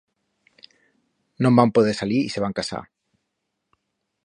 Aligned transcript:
No'n 1.45 1.59
van 1.59 1.73
poder 1.79 1.95
salir 1.99 2.23
y 2.25 2.29
se 2.37 2.41
van 2.47 2.57
casar. 2.61 2.83